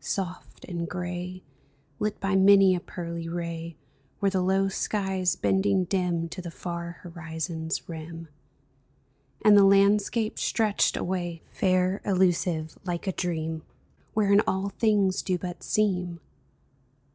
[0.00, 1.42] Soft and gray.
[1.98, 3.76] Lit by many a pearly ray,
[4.22, 8.28] Were the low skies bending dim To the far horizon's rim;
[9.44, 13.64] And the landscape stretched away, Fair, illusive, like a dream
[14.14, 16.20] Wherein all things do but seem